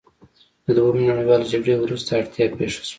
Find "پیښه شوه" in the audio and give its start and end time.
2.57-2.85